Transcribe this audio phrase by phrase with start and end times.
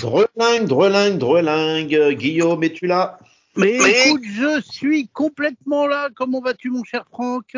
[0.00, 2.16] Drelingue, drelingue, drelingue.
[2.16, 3.18] Guillaume, es-tu là?
[3.56, 6.08] Mais écoute, je suis complètement là.
[6.14, 7.56] Comment vas-tu, mon cher Franck?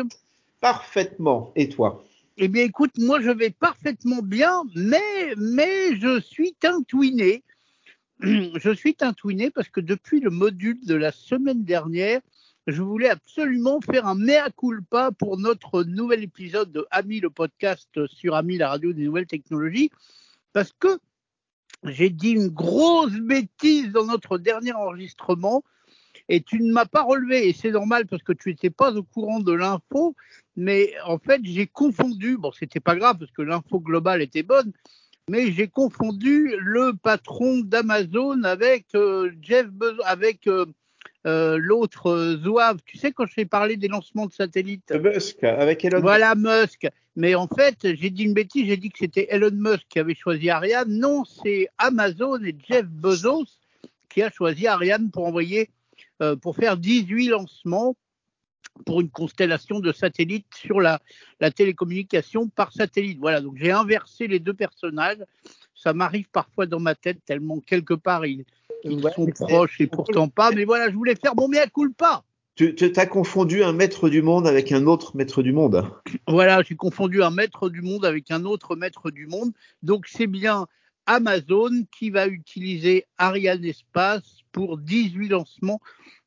[0.59, 1.53] Parfaitement.
[1.55, 2.03] Et toi?
[2.37, 7.43] Eh bien, écoute, moi, je vais parfaitement bien, mais, mais je suis tintouiné.
[8.21, 12.21] Je suis tintouiné parce que depuis le module de la semaine dernière,
[12.67, 17.89] je voulais absolument faire un mea culpa pour notre nouvel épisode de Ami le podcast
[18.07, 19.89] sur Ami la radio des nouvelles technologies
[20.53, 20.99] parce que
[21.85, 25.63] j'ai dit une grosse bêtise dans notre dernier enregistrement
[26.29, 27.49] et tu ne m'as pas relevé.
[27.49, 30.15] Et c'est normal parce que tu n'étais pas au courant de l'info
[30.55, 32.37] mais en fait j'ai confondu.
[32.37, 34.71] Bon c'était pas grave parce que l'info globale était bonne
[35.29, 40.65] mais j'ai confondu le patron d'Amazon avec euh, Jeff Bezos avec euh,
[41.25, 45.43] euh, l'autre euh, Zouave, tu sais quand je t'ai parlé des lancements de satellites Musk,
[45.43, 46.87] avec Elon Voilà Musk.
[47.15, 50.15] Mais en fait, j'ai dit une bêtise, j'ai dit que c'était Elon Musk qui avait
[50.15, 50.89] choisi Ariane.
[50.89, 53.45] Non, c'est Amazon et Jeff Bezos
[54.09, 55.69] qui a choisi Ariane pour envoyer,
[56.21, 57.95] euh, pour faire 18 lancements
[58.85, 60.99] pour une constellation de satellites sur la,
[61.39, 63.19] la télécommunication par satellite.
[63.19, 65.23] Voilà, donc j'ai inversé les deux personnages.
[65.75, 68.45] Ça m'arrive parfois dans ma tête tellement quelque part ils,
[68.83, 70.51] ils Ouais, sont proches et pourtant pas.
[70.51, 72.23] Mais voilà, je voulais faire mon mea culpa.
[72.55, 75.89] Tu tu t'as confondu un maître du monde avec un autre maître du monde.
[76.27, 79.51] Voilà, j'ai confondu un maître du monde avec un autre maître du monde.
[79.81, 80.67] Donc c'est bien
[81.07, 85.81] Amazon qui va utiliser Ariane Espace pour 18 lancements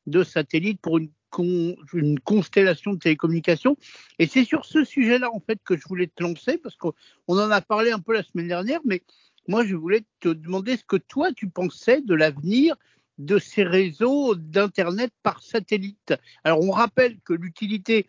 [0.05, 3.77] de satellites pour une, con- une constellation de télécommunications.
[4.19, 6.93] Et c'est sur ce sujet-là en fait que je voulais te lancer parce qu'on
[7.27, 9.01] en a parlé un peu la semaine dernière, mais
[9.47, 12.75] moi je voulais te demander ce que toi tu pensais de l'avenir
[13.17, 16.13] de ces réseaux d'Internet par satellite.
[16.43, 18.05] Alors on rappelle que l'utilité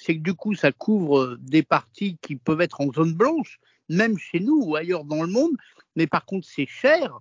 [0.00, 4.16] c'est que du coup, ça couvre des parties qui peuvent être en zone blanche, même
[4.16, 5.56] chez nous ou ailleurs dans le monde,
[5.94, 7.18] mais par contre, c'est cher.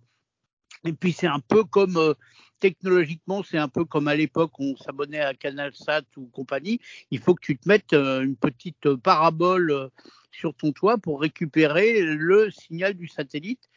[0.86, 2.14] Et puis, c'est un peu comme, euh,
[2.60, 6.80] technologiquement, c'est un peu comme à l'époque, on s'abonnait à CanalSat ou compagnie.
[7.12, 9.88] Il faut que tu te mettes euh, une petite euh, parabole euh,
[10.32, 13.70] sur ton toit pour récupérer le signal du satellite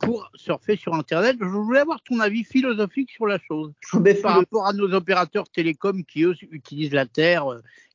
[0.00, 1.36] pour surfer sur Internet.
[1.40, 5.48] Je voulais avoir ton avis philosophique sur la chose Mais par rapport à nos opérateurs
[5.48, 7.44] télécoms qui, eux, utilisent la Terre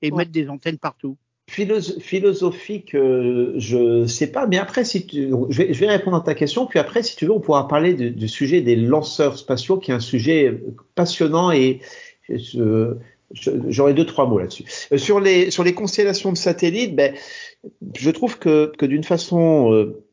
[0.01, 0.19] et Ouais.
[0.19, 1.17] mettent des antennes partout.
[1.55, 6.33] Philos- philosophique, euh, je sais pas, mais après, si tu, je, vais, répondre à ta
[6.33, 9.91] question, puis après, si tu veux, on pourra parler du, sujet des lanceurs spatiaux, qui
[9.91, 10.61] est un sujet
[10.95, 11.79] passionnant et
[12.27, 12.95] je-
[13.69, 14.65] j'aurai deux trois mots là-dessus.
[14.91, 17.13] Euh, Sur les sur les constellations de satellites, ben,
[17.97, 20.03] je trouve que que d'une façon euh,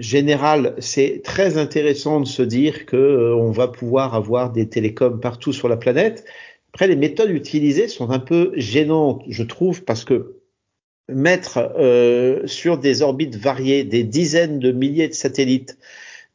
[0.00, 5.20] générale, c'est très intéressant de se dire que euh, on va pouvoir avoir des télécoms
[5.20, 6.24] partout sur la planète.
[6.74, 10.37] Après, les méthodes utilisées sont un peu gênantes, je trouve, parce que
[11.08, 15.78] mettre euh, sur des orbites variées des dizaines de milliers de satellites,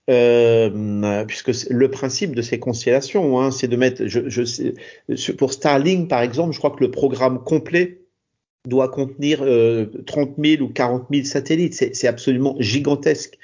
[0.10, 4.04] euh, puisque le principe de ces constellations, hein, c'est de mettre,
[5.38, 8.00] pour Starlink par exemple, je crois que le programme complet
[8.68, 11.74] doit contenir euh, 30 000 ou 40 000 satellites.
[11.74, 13.38] C'est c'est absolument gigantesque.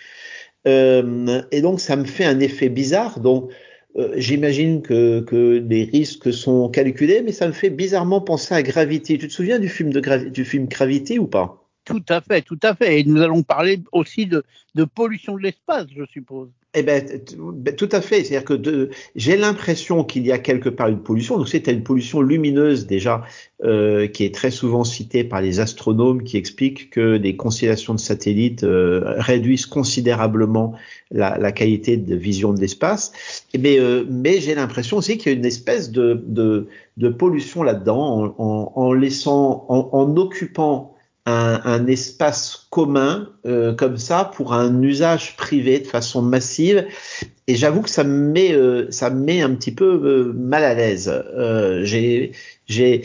[0.68, 3.20] Euh, et donc, ça me fait un effet bizarre.
[3.20, 3.52] Donc,
[3.98, 8.64] euh, j'imagine que, que les risques sont calculés, mais ça me fait bizarrement penser à
[8.64, 9.18] Gravity.
[9.18, 11.69] Tu te souviens du film de du film Gravity ou pas?
[11.86, 13.00] Tout à fait, tout à fait.
[13.00, 14.44] Et nous allons parler aussi de,
[14.94, 16.50] pollution de l'espace, je suppose.
[16.76, 17.04] Eh ben,
[17.36, 18.24] ben, tout à fait.
[18.24, 21.38] C'est-à-dire que j'ai l'impression qu'il y a quelque part une pollution.
[21.38, 23.24] Donc, c'est une pollution lumineuse déjà,
[23.64, 28.00] euh, qui est très souvent citée par les astronomes, qui expliquent que des constellations de
[28.00, 30.76] satellites euh, réduisent considérablement
[31.10, 33.14] la, qualité de vision de l'espace.
[33.58, 36.68] Euh, mais j'ai l'impression aussi qu'il y a une espèce de,
[37.18, 40.94] pollution là-dedans, en occupant
[41.30, 46.88] un, un espace commun euh, comme ça pour un usage privé de façon massive.
[47.48, 50.64] Et j'avoue que ça me met, euh, ça me met un petit peu euh, mal
[50.64, 51.12] à l'aise.
[51.84, 52.32] J'ai,
[52.68, 53.04] j'ai,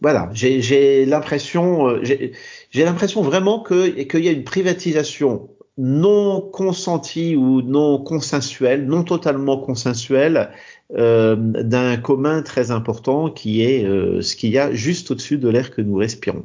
[0.00, 2.32] voilà, j'ai, j'ai l'impression, j'ai,
[2.74, 9.58] l'impression vraiment que qu'il y a une privatisation non consentie ou non consensuelle, non totalement
[9.58, 10.50] consensuelle
[10.90, 13.84] d'un commun très important qui est
[14.22, 16.44] ce qu'il y a juste au-dessus de l'air que nous respirons.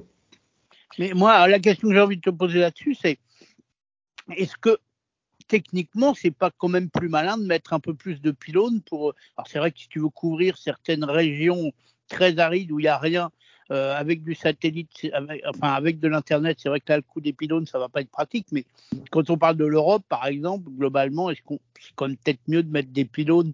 [1.00, 3.18] Mais moi, la question que j'ai envie de te poser là-dessus, c'est
[4.36, 4.78] est-ce que
[5.48, 9.14] techniquement, c'est pas quand même plus malin de mettre un peu plus de pylônes pour.
[9.38, 11.72] Alors, c'est vrai que si tu veux couvrir certaines régions
[12.08, 13.32] très arides où il n'y a rien,
[13.72, 14.90] euh, avec du satellite,
[15.48, 18.02] enfin avec de l'internet, c'est vrai que là le coup des pylônes, ça va pas
[18.02, 18.48] être pratique.
[18.52, 18.66] Mais
[19.10, 22.64] quand on parle de l'Europe, par exemple, globalement, est-ce qu'on c'est quand même peut-être mieux
[22.64, 23.54] de mettre des pylônes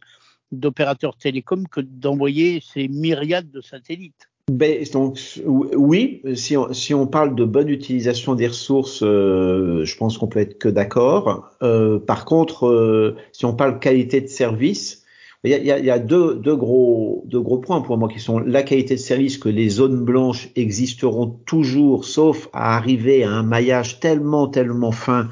[0.51, 4.29] d'opérateurs télécoms que d'envoyer ces myriades de satellites?
[4.49, 9.97] Ben, donc, oui, si on, si on, parle de bonne utilisation des ressources, euh, je
[9.97, 11.51] pense qu'on peut être que d'accord.
[11.61, 15.03] Euh, par contre, euh, si on parle qualité de service,
[15.45, 18.19] il y a, il y a deux, deux, gros, deux gros points pour moi qui
[18.19, 23.31] sont la qualité de service, que les zones blanches existeront toujours, sauf à arriver à
[23.31, 25.29] un maillage tellement, tellement fin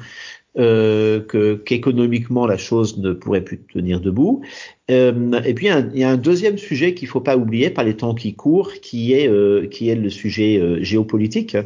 [0.58, 4.42] euh, que qu'économiquement la chose ne pourrait plus tenir debout.
[4.90, 7.94] Euh, et puis il y a un deuxième sujet qu'il faut pas oublier par les
[7.94, 11.56] temps qui courent, qui est euh, qui est le sujet géopolitique,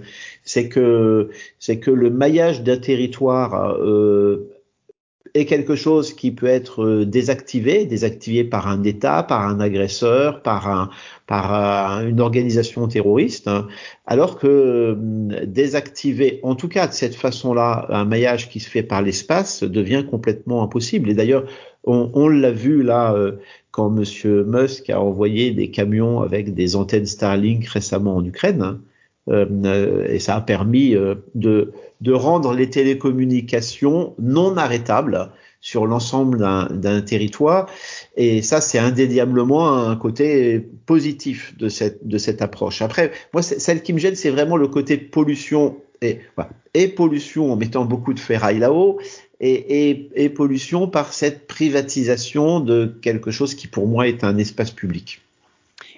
[0.44, 3.76] c'est que c'est que le maillage d'un territoire
[5.34, 10.42] est quelque chose qui peut être euh, désactivé, désactivé par un État, par un agresseur,
[10.42, 10.90] par, un,
[11.26, 13.66] par une organisation terroriste, hein,
[14.06, 18.82] alors que hum, désactiver, en tout cas de cette façon-là, un maillage qui se fait
[18.82, 21.10] par l'espace devient complètement impossible.
[21.10, 21.44] Et d'ailleurs,
[21.84, 23.32] on, on l'a vu là euh,
[23.70, 28.62] quand Monsieur Musk a envoyé des camions avec des antennes Starlink récemment en Ukraine.
[28.62, 28.91] Hein, euh,
[29.30, 30.96] et ça a permis
[31.34, 31.72] de
[32.02, 35.30] de rendre les télécommunications non arrêtables
[35.60, 37.70] sur l'ensemble d'un territoire.
[38.16, 42.82] Et ça, c'est indéniablement un côté positif de cette, approche.
[42.82, 47.84] Après, moi, celle qui me gêne, c'est vraiment le côté pollution et, pollution en mettant
[47.84, 48.98] beaucoup de ferraille là-haut
[49.38, 55.20] et pollution par cette privatisation de quelque chose qui pour moi est un espace public.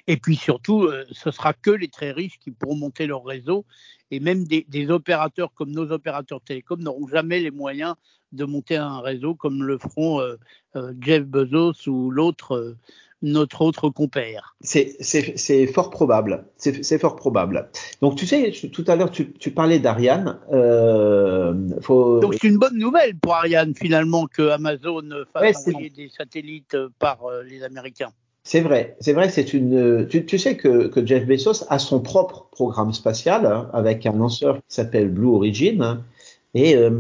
[0.07, 3.65] Et puis surtout, euh, ce sera que les très riches qui pourront monter leur réseau
[4.11, 7.95] et même des, des opérateurs comme nos opérateurs télécoms n'auront jamais les moyens
[8.33, 10.37] de monter un réseau comme le feront euh,
[10.77, 12.77] euh, Jeff Bezos ou l'autre,
[13.23, 14.57] notre autre compère.
[14.61, 16.45] C'est fort probable.
[16.57, 17.71] C'est fort probable.
[18.03, 20.41] Donc tu sais, tout à l'heure tu, tu, parlais d'Ariane.
[21.81, 22.21] Faut...
[22.21, 26.77] Donc c'est une bonne nouvelle pour Ariane finalement que Amazon fasse ouais, envoyer des satellites
[26.99, 28.13] par les Américains.
[28.47, 30.07] C'est vrai, c'est vrai, c'est une.
[30.09, 34.13] Tu, tu, sais que, que, Jeff Bezos a son propre programme spatial hein, avec un
[34.13, 35.83] lanceur qui s'appelle Blue Origin.
[35.83, 36.05] Hein,
[36.53, 36.93] et, euh,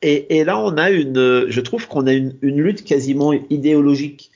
[0.00, 1.46] et, et, là, on a une.
[1.48, 4.30] Je trouve qu'on a une, une, lutte quasiment idéologique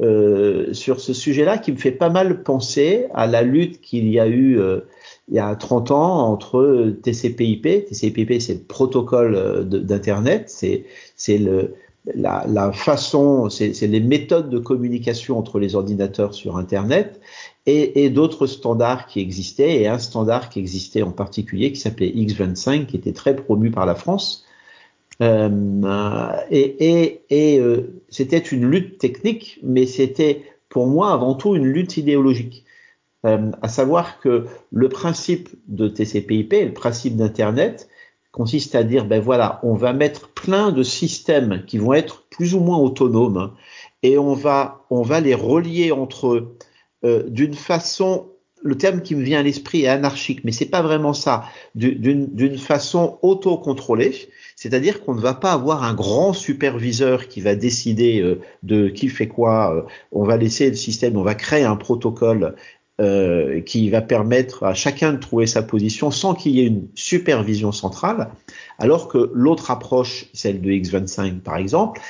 [0.00, 4.18] euh, sur ce sujet-là qui me fait pas mal penser à la lutte qu'il y
[4.18, 4.80] a eu euh,
[5.28, 7.86] il y a 30 ans entre TCP/IP.
[7.88, 10.86] TCP/IP, c'est le protocole euh, d'internet, c'est
[11.16, 11.74] c'est le
[12.06, 17.20] la, façon, c'est les méthodes de communication entre les ordinateurs sur Internet
[17.66, 22.86] et, d'autres standards qui existaient, et un standard qui existait en particulier qui s'appelait X25,
[22.86, 24.44] qui était très promu par la France.
[25.20, 31.54] Euh, et, et, et euh, c'était une lutte technique, mais c'était pour moi avant tout
[31.54, 32.64] une lutte idéologique.
[33.24, 37.88] Euh, à savoir que le principe de TCP/IP, le principe d'Internet,
[38.32, 42.54] consiste à dire ben voilà, on va mettre plein de systèmes qui vont être plus
[42.54, 43.52] ou moins autonomes
[44.02, 46.56] et on va on va les relier entre eux
[47.04, 48.28] euh, d'une façon
[48.62, 51.44] le terme qui me vient à l'esprit est anarchique, mais c'est pas vraiment ça.
[51.74, 58.20] D'une façon autocontrôlée, c'est-à-dire qu'on ne va pas avoir un grand superviseur qui va décider
[58.20, 59.74] euh, de qui fait quoi.
[59.74, 59.82] Euh,
[60.12, 62.54] on va laisser le système, on va créer un protocole
[63.00, 66.88] euh, qui va permettre à chacun de trouver sa position sans qu'il y ait une
[66.94, 68.28] supervision centrale,
[68.78, 72.00] alors que l'autre approche, celle de X25 par exemple,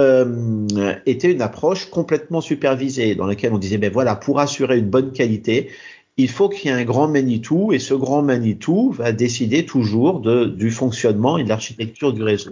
[0.00, 0.66] euh,
[1.06, 5.12] était une approche complètement supervisée, dans laquelle on disait, ben voilà, pour assurer une bonne
[5.12, 5.70] qualité,
[6.16, 10.20] il faut qu'il y ait un grand Manitou, et ce grand Manitou va décider toujours
[10.20, 12.50] de, du fonctionnement et de l'architecture du réseau.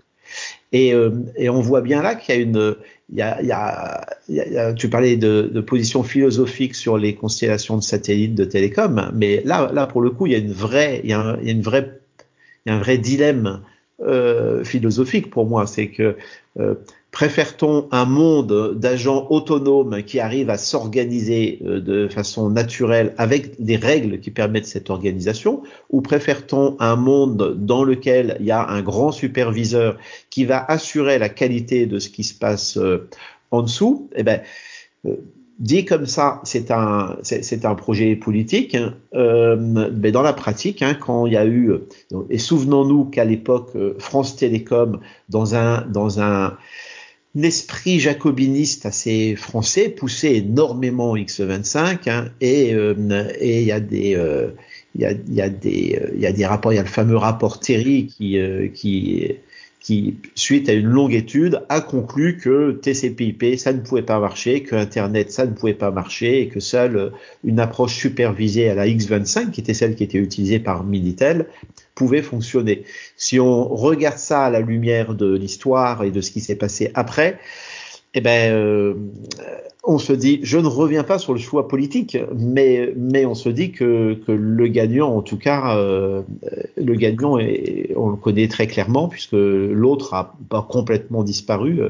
[0.72, 2.76] Et, euh, et, on voit bien là qu'il y a une,
[4.76, 9.86] tu parlais de, position philosophique sur les constellations de satellites de télécom, mais là, là
[9.86, 12.00] pour le coup, il y a une vraie, y a une vraie,
[12.64, 13.62] il y a un vrai dilemme
[14.02, 16.16] euh, philosophique pour moi, c'est que
[16.58, 16.74] euh,
[17.10, 23.74] Préfère-t-on un monde d'agents autonomes qui arrivent à s'organiser euh, de façon naturelle avec des
[23.74, 28.80] règles qui permettent cette organisation ou préfère-t-on un monde dans lequel il y a un
[28.80, 29.98] grand superviseur
[30.30, 32.78] qui va assurer la qualité de ce qui se passe
[33.50, 34.08] en dessous?
[34.14, 34.40] Eh ben,
[35.60, 38.94] dit comme ça, c'est un c'est un projet politique, hein,
[39.92, 41.72] mais dans la pratique, hein, quand il y a eu
[42.28, 46.56] et souvenons-nous qu'à l'époque France Télécom dans un dans un
[47.34, 52.94] l'esprit jacobiniste assez français poussait énormément X25 hein, et euh,
[53.40, 54.50] il y a des euh,
[54.96, 56.88] il y a, y a des il y a des rapports il y a le
[56.88, 59.36] fameux rapport Terry qui euh, qui
[59.80, 64.62] qui, suite à une longue étude, a conclu que TCP/IP ça ne pouvait pas marcher,
[64.62, 67.12] que Internet ça ne pouvait pas marcher et que seule
[67.44, 71.46] une approche supervisée à la X25, qui était celle qui était utilisée par Minitel,
[71.94, 72.84] pouvait fonctionner.
[73.16, 76.90] Si on regarde ça à la lumière de l'histoire et de ce qui s'est passé
[76.94, 77.38] après,
[78.14, 78.94] eh ben, euh,
[79.84, 83.48] on se dit, je ne reviens pas sur le choix politique, mais, mais on se
[83.48, 86.22] dit que, que le gagnant, en tout cas, euh,
[86.76, 91.80] le gagnant, est, on le connaît très clairement, puisque l'autre a pas complètement disparu,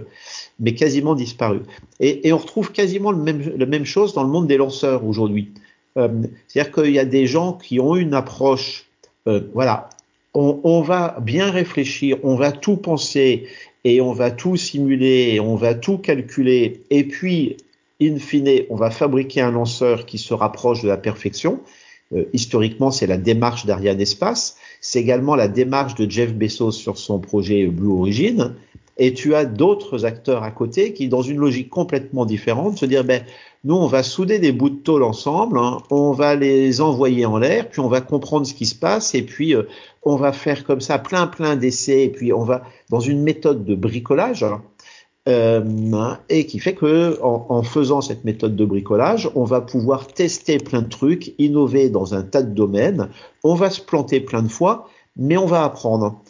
[0.58, 1.60] mais quasiment disparu.
[1.98, 5.04] Et, et on retrouve quasiment le même, la même chose dans le monde des lanceurs
[5.04, 5.52] aujourd'hui.
[5.96, 6.08] Euh,
[6.46, 8.86] C'est-à-dire qu'il y a des gens qui ont une approche,
[9.26, 9.90] euh, voilà,
[10.34, 13.46] on, on, va bien réfléchir, on va tout penser
[13.84, 17.56] et on va tout simuler, on va tout calculer, et puis,
[18.00, 21.60] in fine, on va fabriquer un lanceur qui se rapproche de la perfection.
[22.12, 24.56] Euh, historiquement, c'est la démarche d'Ariane Espace.
[24.80, 28.54] C'est également la démarche de Jeff Bezos sur son projet Blue Origin.
[28.98, 33.04] Et tu as d'autres acteurs à côté qui, dans une logique complètement différente, se dire,
[33.04, 33.22] ben,
[33.64, 37.36] nous, on va souder des bouts de tôle ensemble, hein, on va les envoyer en
[37.36, 39.64] l'air, puis on va comprendre ce qui se passe, et puis euh,
[40.02, 43.64] on va faire comme ça plein plein d'essais, et puis on va dans une méthode
[43.66, 44.46] de bricolage,
[45.28, 50.56] euh, et qui fait que en, faisant cette méthode de bricolage, on va pouvoir tester
[50.56, 53.10] plein de trucs, innover dans un tas de domaines,
[53.44, 56.22] on va se planter plein de fois, mais on va apprendre.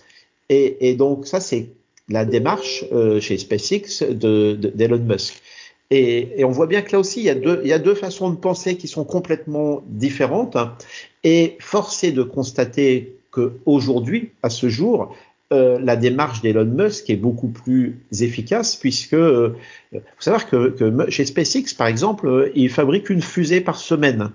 [0.49, 1.71] Et donc ça, c'est
[2.11, 5.41] la démarche euh, chez SpaceX d'Elon de, de, Musk.
[5.91, 8.77] Et, et, on voit bien que là aussi, il y, a deux, façons de penser
[8.77, 10.57] qui sont complètement différentes.
[11.25, 15.15] Et force est de constater qu'aujourd'hui, à ce jour,
[15.53, 19.57] euh, la démarche d'Elon Musk est beaucoup plus efficace puisque, euh,
[19.93, 24.31] faut savoir que, que, chez SpaceX, par exemple, euh, il fabrique une fusée par semaine.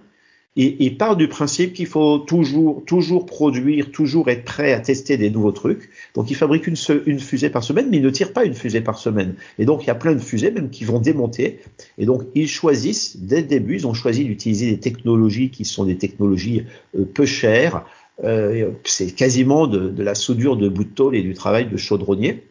[0.56, 5.18] Il, il part du principe qu'il faut toujours, toujours produire, toujours être prêt à tester
[5.18, 5.90] des nouveaux trucs.
[6.14, 8.82] Donc, il fabrique une, une, fusée par semaine, mais il ne tire pas une fusée
[8.82, 9.36] par semaine.
[9.60, 11.60] Et donc, il y a plein de fusées même qui vont démonter.
[11.98, 15.84] Et donc, ils choisissent, dès le début, ils ont choisi d'utiliser des technologies qui sont
[15.86, 16.64] des technologies
[16.98, 17.86] euh, peu chères.
[18.24, 21.76] Euh, c'est quasiment de, de, la soudure de bout de tôle et du travail de
[21.76, 22.44] chaudronnier.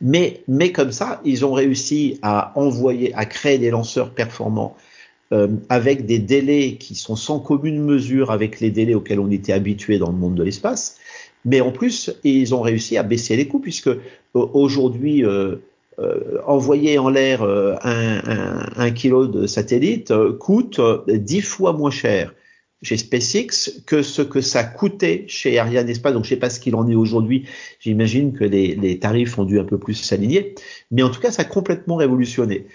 [0.00, 4.76] Mais, mais comme ça, ils ont réussi à envoyer, à créer des lanceurs performants
[5.32, 9.54] euh, avec des délais qui sont sans commune mesure avec les délais auxquels on était
[9.54, 10.98] habitué dans le monde de l'espace.
[11.46, 13.98] Mais en plus, ils ont réussi à baisser les coûts puisque euh,
[14.34, 15.56] aujourd'hui, euh,
[16.46, 22.34] envoyer en l'air un, kilo de satellite coûte dix fois moins cher
[22.82, 26.12] chez SpaceX que ce que ça coûtait chez Ariane Espace.
[26.12, 27.46] Donc, je sais pas ce qu'il en est aujourd'hui.
[27.78, 30.54] J'imagine que les, tarifs ont dû un peu plus s'aligner.
[30.90, 32.66] Mais en tout cas, ça a complètement révolutionné.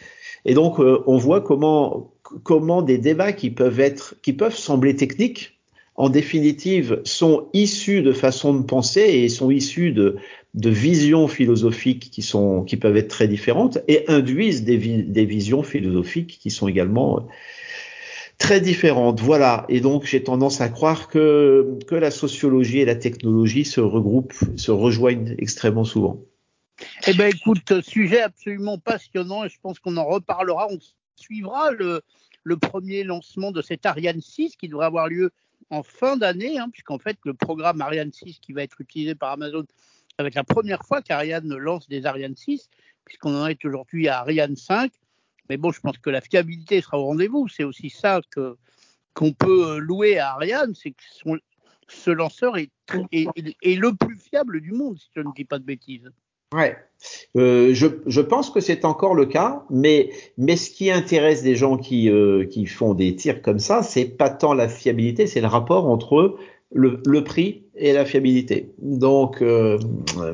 [0.46, 2.12] Et donc, on voit comment
[2.44, 5.58] comment des débats qui peuvent être, qui peuvent sembler techniques,
[5.96, 10.18] en définitive, sont issus de façons de penser et sont issus de,
[10.54, 16.52] visions philosophiques qui sont, qui peuvent être très différentes et induisent des, visions philosophiques qui
[16.52, 17.28] sont également
[18.38, 19.22] très différentes.
[19.22, 19.66] Voilà.
[19.70, 24.36] Et donc, j'ai tendance à croire que, que la sociologie et la technologie se regroupent,
[24.56, 26.22] se rejoignent extrêmement souvent.
[27.08, 30.68] Eh ben, écoute, sujet absolument passionnant et je pense qu'on en reparlera.
[30.70, 30.78] On
[31.18, 32.02] suivra le,
[32.62, 35.32] premier lancement de cet Ariane 6 qui devrait avoir lieu
[35.70, 39.32] en fin d'année, hein, puisqu'en fait, le programme Ariane 6 qui va être utilisé par
[39.32, 39.66] Amazon,
[40.18, 42.70] ça la première fois qu'Ariane lance des Ariane 6,
[43.06, 44.92] puisqu'on en est aujourd'hui à Ariane 5.
[45.50, 47.48] Mais bon, je pense que la fiabilité sera au rendez-vous.
[47.48, 48.58] C'est aussi ça que
[49.14, 51.04] qu'on peut louer à Ariane, c'est que
[51.88, 56.12] ce lanceur est, le plus fiable du monde, si je ne dis pas de bêtises.
[56.54, 56.78] Ouais,
[57.36, 61.56] euh, je, je, pense que c'est encore le cas, mais, mais ce qui intéresse des
[61.56, 65.42] gens qui, euh, qui font des tirs comme ça, c'est pas tant la fiabilité, c'est
[65.42, 66.38] le rapport entre
[66.72, 68.72] le, le, prix et la fiabilité.
[68.80, 69.78] Donc euh,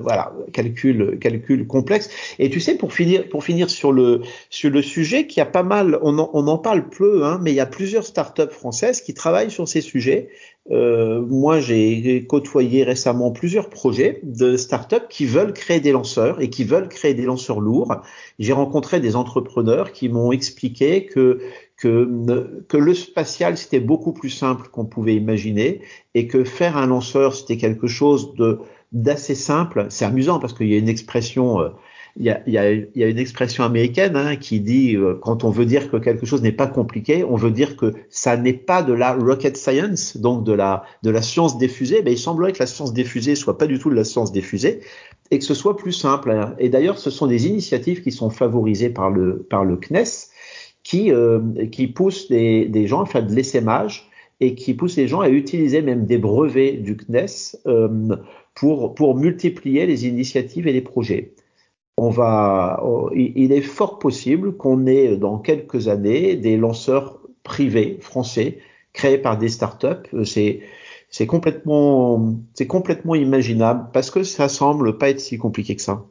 [0.01, 2.09] voilà, calcul, calcul complexe.
[2.39, 5.63] Et tu sais, pour finir, pour finir sur le sur le sujet, qui a pas
[5.63, 9.01] mal, on en, on en parle peu, hein, mais il y a plusieurs startups françaises
[9.01, 10.29] qui travaillent sur ces sujets.
[10.71, 16.49] Euh, moi, j'ai côtoyé récemment plusieurs projets de startups qui veulent créer des lanceurs et
[16.49, 17.93] qui veulent créer des lanceurs lourds.
[18.39, 21.39] J'ai rencontré des entrepreneurs qui m'ont expliqué que
[21.75, 25.81] que, que le spatial, c'était beaucoup plus simple qu'on pouvait imaginer
[26.13, 28.59] et que faire un lanceur, c'était quelque chose de
[28.93, 29.87] d'assez simple.
[29.89, 31.69] C'est amusant parce qu'il y a une expression, euh,
[32.17, 35.43] il, y a, y a, y a, une expression américaine hein, qui dit euh, quand
[35.43, 38.53] on veut dire que quelque chose n'est pas compliqué, on veut dire que ça n'est
[38.53, 42.01] pas de la rocket science, donc de la de la science des fusées.
[42.01, 44.31] Ben, il semblerait que la science des fusées soit pas du tout de la science
[44.31, 44.81] des fusées
[45.31, 46.31] et que ce soit plus simple.
[46.31, 46.55] Hein.
[46.59, 50.29] Et d'ailleurs, ce sont des initiatives qui sont favorisées par le par le CNES
[50.83, 51.39] qui, euh,
[51.71, 55.29] qui pousse des, des, gens à faire de l'essaimage et qui pousse les gens à
[55.29, 58.17] utiliser même des brevets du CNES euh,
[58.53, 61.33] pour, pour multiplier les initiatives et les projets.
[61.97, 68.59] Oh, il est fort possible qu'on ait dans quelques années des lanceurs privés français
[68.93, 70.25] créés par des startups.
[70.25, 70.61] C'est
[71.09, 72.35] c'est complètement
[73.13, 76.05] imaginable parce que ça semble pas être si compliqué que ça.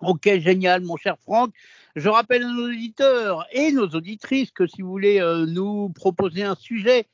[0.00, 1.50] Ok, génial, mon cher Franck.
[1.96, 6.44] Je rappelle à nos auditeurs et nos auditrices que si vous voulez euh, nous proposer
[6.44, 7.06] un sujet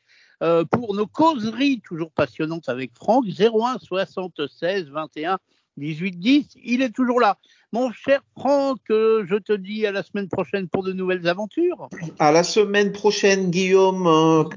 [0.42, 5.38] euh, pour nos causeries toujours passionnantes avec Franck, 01 76 21
[5.76, 7.36] 18 10, il est toujours là.
[7.72, 11.88] Mon cher Franck, euh, je te dis à la semaine prochaine pour de nouvelles aventures.
[12.18, 14.04] À la semaine prochaine, Guillaume.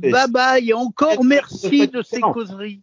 [0.02, 2.78] bye bye, et encore merci de ces causeries.